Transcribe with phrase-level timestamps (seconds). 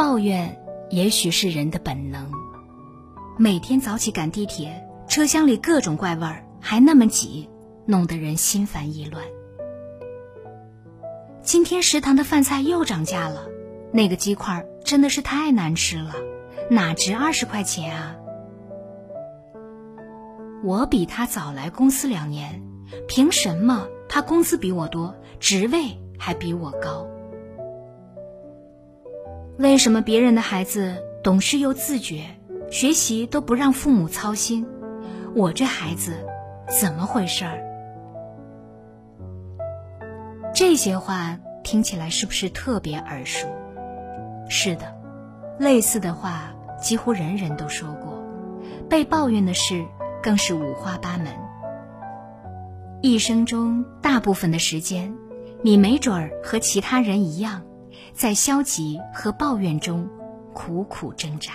[0.00, 2.32] 抱怨也许是人的本能。
[3.36, 7.50] 每天早起赶地铁，车厢里各种怪味儿，还那么挤，
[7.84, 9.22] 弄得人心烦意乱。
[11.42, 13.46] 今天食堂的饭菜又涨价了，
[13.92, 16.14] 那个鸡块真的是太难吃了，
[16.70, 18.16] 哪值二十块钱啊？
[20.64, 22.62] 我比他早来公司两年，
[23.06, 27.06] 凭什么他工资比我多，职位还比我高？
[29.60, 32.24] 为什么别人的孩子懂事又自觉，
[32.70, 34.66] 学习都不让父母操心，
[35.34, 36.14] 我这孩子
[36.80, 37.60] 怎么回事儿？
[40.54, 43.48] 这些话听起来是不是特别耳熟？
[44.48, 44.96] 是的，
[45.58, 48.24] 类似的话几乎人人都说过，
[48.88, 49.84] 被抱怨的事
[50.22, 51.26] 更是五花八门。
[53.02, 55.14] 一生中大部分的时间，
[55.60, 57.60] 你没准儿和其他人一样，
[58.14, 60.08] 在消极和抱怨中
[60.52, 61.52] 苦苦挣扎。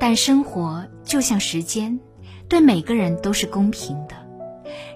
[0.00, 1.98] 但生活就像时间，
[2.48, 4.14] 对每个人都是公平的，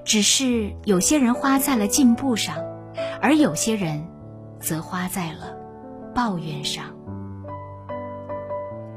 [0.04, 2.56] 只是有些人花在了进步上，
[3.20, 4.06] 而有些人
[4.60, 5.56] 则花在了
[6.14, 6.84] 抱怨上。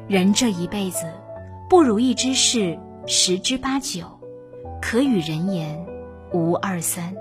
[0.08, 1.12] 人这一辈子，
[1.68, 4.06] 不如意之事十之八九。
[4.82, 5.84] 可与人言，
[6.32, 7.16] 无二三。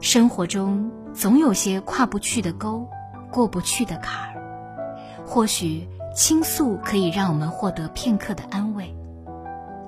[0.00, 2.88] 生活中总有些跨不去的沟，
[3.30, 5.24] 过不去的坎儿。
[5.26, 8.94] 或许倾诉可以让我们获得片刻的安慰，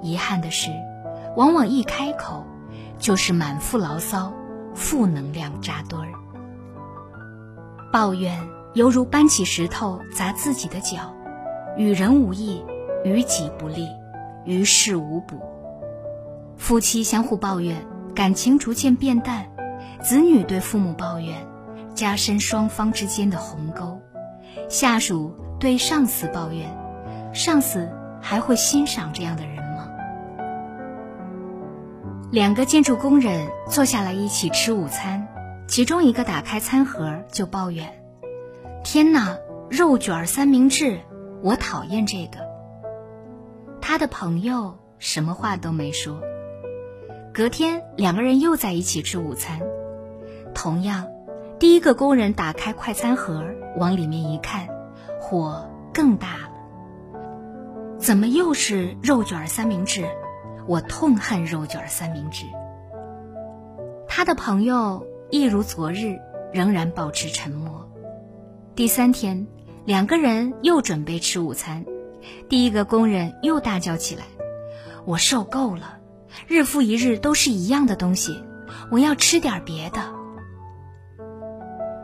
[0.03, 0.70] 遗憾的是，
[1.36, 2.45] 往往一开口
[2.98, 4.33] 就是满腹牢骚，
[4.75, 6.12] 负能量扎堆儿。
[7.92, 8.36] 抱怨
[8.75, 11.14] 犹如搬起石头砸自己的脚，
[11.77, 12.62] 与人无益，
[13.05, 13.86] 于己不利，
[14.45, 15.36] 于事无补。
[16.56, 19.45] 夫妻相互抱怨，感情逐渐变淡；
[20.03, 21.47] 子女对父母抱怨，
[21.95, 24.01] 加深双方之间的鸿沟；
[24.69, 26.69] 下属对上司抱怨，
[27.35, 29.89] 上司还会欣赏这样的人吗？
[32.31, 35.27] 两个建筑工人坐下来一起吃午餐，
[35.67, 38.03] 其中一个打开餐盒就抱怨
[38.85, 39.37] ：“天哪，
[39.69, 41.01] 肉卷三明治，
[41.42, 42.39] 我讨厌这个。”
[43.83, 46.20] 他的朋友什么话都没说。
[47.35, 49.61] 隔天，两个人又在一起吃午餐。
[50.61, 51.07] 同样，
[51.61, 53.45] 第一个工人打开快餐盒，
[53.77, 54.67] 往里面一看，
[55.20, 56.51] 火更大了。
[57.96, 60.05] 怎么又是肉卷三明治？
[60.67, 62.45] 我痛恨肉卷三明治。
[64.08, 66.19] 他的朋友一如昨日，
[66.52, 67.89] 仍然保持沉默。
[68.75, 69.46] 第三天，
[69.85, 71.85] 两个人又准备吃午餐，
[72.48, 74.25] 第一个工人又大叫起来
[75.07, 75.98] ：“我受够了！”
[76.48, 78.42] 日复一日都是一样的东西，
[78.90, 80.17] 我要吃点别的。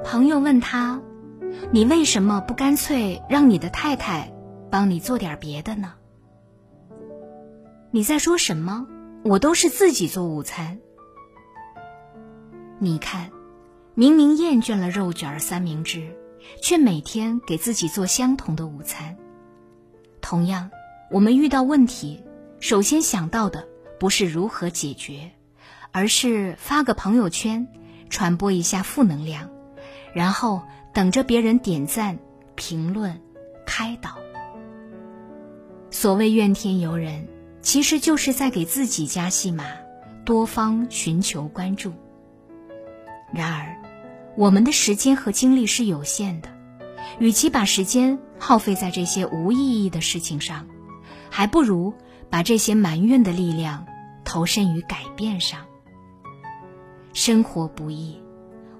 [0.04, 1.00] 朋友问他
[1.72, 4.30] ：“你为什么不干脆让你的太太
[4.70, 5.94] 帮你做点别的呢？”
[7.90, 8.86] 你在说什么？
[9.24, 10.78] 我都是自己做午餐。
[12.78, 13.30] 你看，
[13.94, 16.14] 明明厌倦了肉卷三明治，
[16.60, 19.16] 却每天给自己做相同的午餐。
[20.20, 20.70] 同样，
[21.10, 22.22] 我们遇到问题，
[22.60, 23.66] 首先想到的。
[23.98, 25.30] 不是如何解决，
[25.92, 27.68] 而是发个朋友圈，
[28.10, 29.48] 传播一下负能量，
[30.14, 32.18] 然后等着别人点赞、
[32.54, 33.20] 评论、
[33.66, 34.10] 开导。
[35.90, 37.26] 所谓怨天尤人，
[37.60, 39.64] 其实就是在给自己加戏码，
[40.24, 41.92] 多方寻求关注。
[43.32, 43.76] 然而，
[44.36, 46.48] 我们的时间和精力是有限的，
[47.18, 50.66] 与其把时间耗费在这些无意义的事情上，
[51.30, 51.92] 还不如
[52.30, 53.86] 把这些埋怨的力量。
[54.26, 55.60] 投身于改变上。
[57.12, 58.18] 生活不易，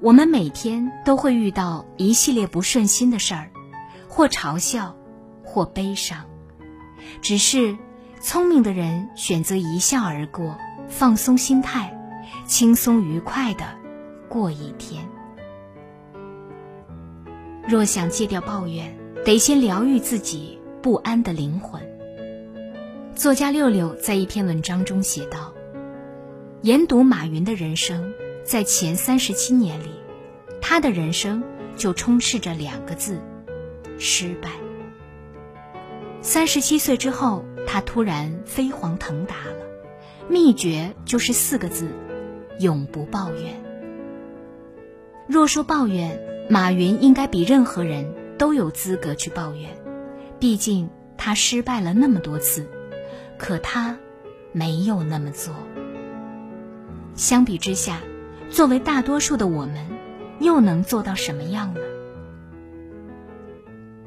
[0.05, 3.49] 我们每天都会遇到一系列不顺心的事儿，
[4.07, 4.95] 或嘲笑，
[5.43, 6.27] 或悲伤。
[7.23, 7.75] 只是
[8.21, 11.99] 聪明的人选择一笑而过，放松心态，
[12.45, 13.65] 轻松愉快的
[14.29, 15.09] 过一天。
[17.67, 21.81] 若想戒掉抱怨，得先疗愈自己不安的灵魂。
[23.15, 25.55] 作家六六在一篇文章中写道
[26.61, 28.13] ：“研读马云的人生，
[28.45, 29.91] 在前三十七年里，
[30.61, 31.43] 他的人生
[31.77, 33.19] 就充斥着两个字：
[33.99, 34.51] 失败。
[36.21, 39.67] 三十七岁之后，他突然飞黄腾达了，
[40.29, 41.89] 秘诀就是四个字：
[42.61, 43.55] 永不抱怨。
[45.27, 49.71] 若说抱怨，马云应该比任何人都有资格去抱怨，
[50.39, 52.69] 毕竟他失败了那么多次。”
[53.37, 53.99] 可他
[54.53, 55.53] 没有那么做。
[57.17, 58.01] 相比之下，
[58.55, 59.85] 作为大多数的我们，
[60.39, 61.81] 又能做到什么样呢？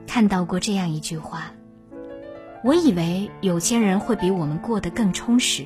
[0.08, 1.52] 看到过这样一句话
[2.64, 5.66] ：“我以为有钱人会比我们过得更充实，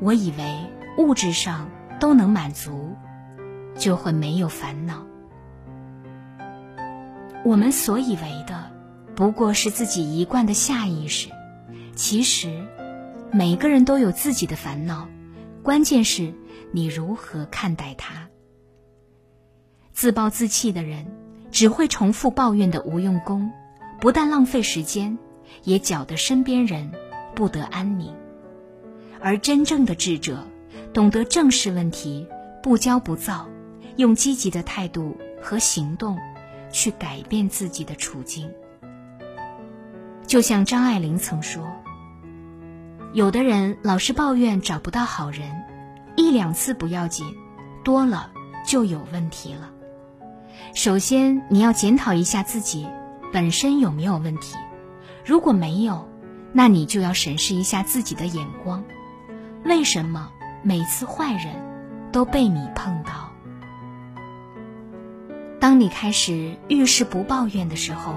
[0.00, 0.66] 我以为
[0.98, 1.70] 物质上
[2.00, 2.96] 都能满足，
[3.76, 5.06] 就会没有烦恼。
[7.44, 8.72] 我们所以为的，
[9.14, 11.28] 不过是自己一贯的下意识。
[11.94, 12.66] 其实，
[13.30, 15.06] 每个人都有自己的烦恼，
[15.62, 16.34] 关键是
[16.72, 18.28] 你如何看待它。
[19.92, 21.06] 自暴自弃的人。”
[21.52, 23.50] 只会重复抱怨的无用功，
[24.00, 25.18] 不但浪费时间，
[25.64, 26.92] 也搅得身边人
[27.34, 28.14] 不得安宁。
[29.20, 30.46] 而真正的智者，
[30.92, 32.24] 懂得正视问题，
[32.62, 33.48] 不骄不躁，
[33.96, 36.16] 用积极的态度和行动
[36.70, 38.48] 去改变自己的处境。
[40.28, 41.66] 就像张爱玲曾说
[43.12, 45.59] ：“有的人老是抱怨找不到好人，
[46.20, 47.26] 一两次不要紧，
[47.82, 48.30] 多了
[48.66, 49.70] 就有问题了。”
[50.74, 52.86] 首先，你要检讨一下自己
[53.32, 54.56] 本身有没有问题。
[55.24, 56.08] 如果没有，
[56.52, 58.84] 那你就要审视一下自己的眼光。
[59.64, 60.30] 为什么
[60.62, 61.54] 每次坏人
[62.12, 63.32] 都被你碰到？
[65.58, 68.14] 当你开始遇事不抱怨的时候，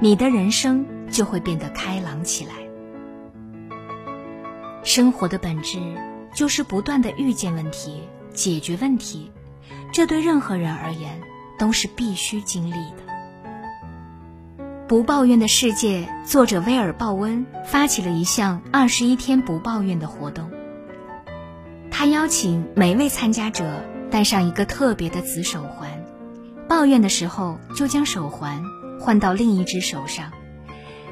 [0.00, 2.52] 你的人生就会变得开朗起来。
[4.82, 5.78] 生活的本质
[6.34, 8.02] 就是不断的遇见问题、
[8.32, 9.30] 解决问题，
[9.92, 11.20] 这对任何人而言。
[11.56, 13.04] 都是必须经历的。
[14.88, 20.50] 不抱怨的世界，作者威尔·鲍温发起了一项二十一天不抱怨的活动。
[21.92, 25.88] 他邀请每位参加者戴上一个特别的紫手环，
[26.68, 28.60] 抱怨的时候就将手环
[29.00, 30.32] 换到另一只手上，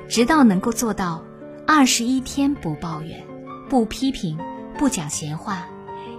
[0.09, 1.23] 直到能够做到
[1.69, 3.25] 二十一天不抱怨、
[3.71, 4.37] 不批评、
[4.79, 5.67] 不讲闲话，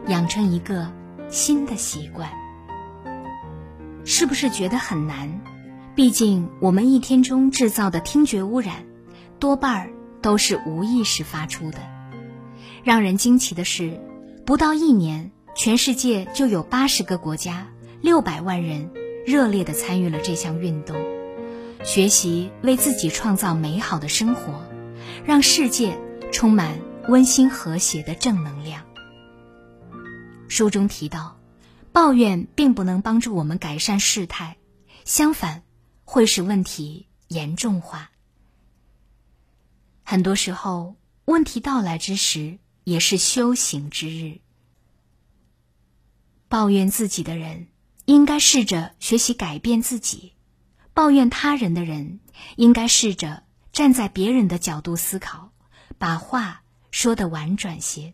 [0.07, 0.91] 养成一个
[1.29, 2.29] 新的习惯。
[4.05, 5.41] 是不是觉得很难？
[5.95, 8.85] 毕竟我们一天中制造的听觉污染，
[9.39, 9.89] 多半儿
[10.21, 11.77] 都是无意识发出的。
[12.83, 13.99] 让人惊奇的是，
[14.45, 17.67] 不到一年，全世界就有八十个国家、
[18.01, 18.91] 六百万人
[19.25, 20.97] 热烈地参与了这项运动，
[21.83, 24.65] 学习为自己创造美好的生活，
[25.25, 25.97] 让世界
[26.31, 26.77] 充满
[27.07, 28.85] 温馨和谐的正能量。
[30.47, 31.39] 书中提到。
[31.93, 34.57] 抱怨并不能帮助我们改善事态，
[35.05, 35.61] 相反，
[36.05, 38.09] 会使问题严重化。
[40.03, 40.95] 很多时候，
[41.25, 44.39] 问题到来之时，也是修行之日。
[46.47, 47.67] 抱怨自己的人，
[48.05, 50.33] 应该试着学习改变自己；
[50.95, 52.21] 抱怨他人的人，
[52.55, 55.51] 应该试着站在别人的角度思考，
[55.99, 56.62] 把话
[56.93, 58.13] 说的婉转些。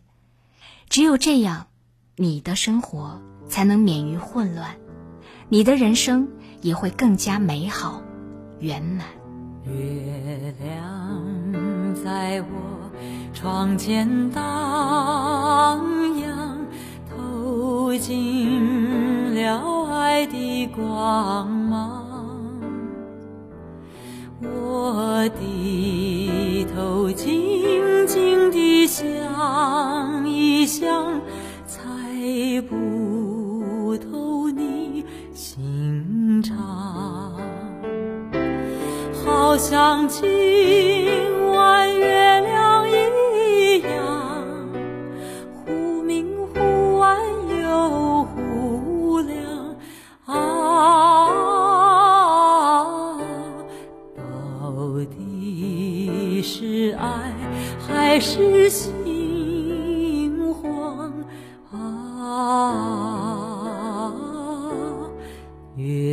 [0.88, 1.68] 只有这样，
[2.16, 3.20] 你的生活。
[3.50, 4.76] 才能免于混乱，
[5.48, 6.28] 你的人生
[6.62, 8.00] 也会更加美好、
[8.60, 9.04] 圆满。
[9.64, 12.92] 月亮在我
[13.34, 15.84] 窗前荡
[16.20, 16.64] 漾，
[17.10, 22.06] 透进了爱的光芒。
[24.40, 27.69] 我低头静
[28.90, 31.20] 想一想
[31.64, 31.80] 猜
[32.68, 37.30] 不透你心肠。
[39.24, 40.08] 好想
[65.76, 66.09] 月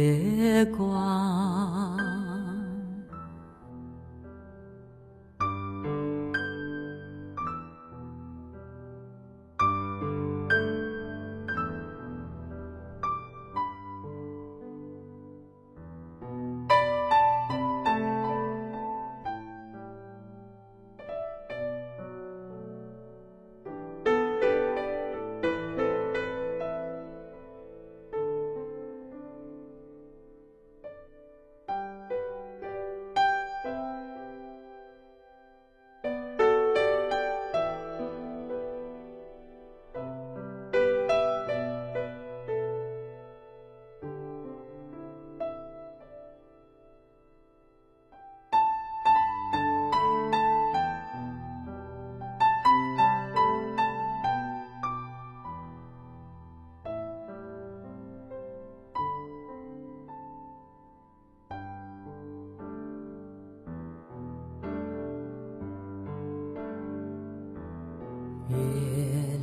[68.50, 68.58] 月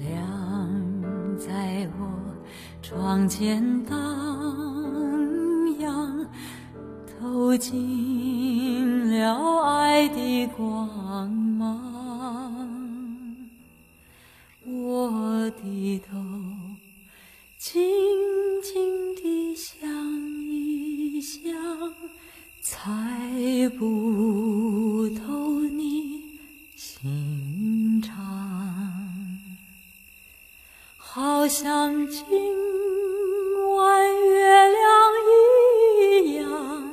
[0.08, 2.08] 亮在我
[2.80, 3.96] 窗前荡
[5.78, 6.26] 漾
[7.06, 11.43] 透进了爱的光。
[31.64, 32.26] 像今
[33.74, 34.84] 晚月亮
[36.20, 36.92] 一样，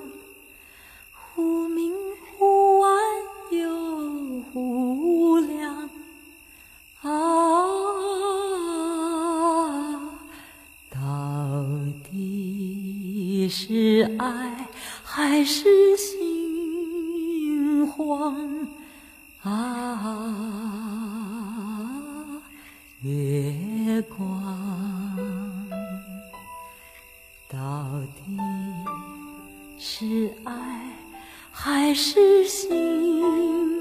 [1.35, 1.93] 忽明
[2.37, 2.89] 忽暗
[3.49, 3.67] 又
[4.53, 5.89] 忽亮。
[7.01, 7.11] 啊，
[10.89, 10.95] 到
[12.09, 14.69] 底是爱
[15.03, 16.20] 还是心
[27.51, 27.57] 到
[28.15, 28.37] 底
[29.77, 30.53] 是爱
[31.51, 33.80] 还是心？